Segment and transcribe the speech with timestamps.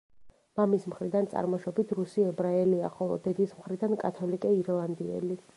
[0.59, 5.43] მამის მხრიდან წარმოშობით რუსი ებრაელია, ხოლო დედის მხრიდან კათოლიკე ირლანდიელი.